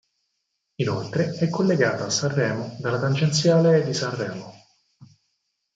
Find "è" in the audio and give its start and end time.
1.37-1.47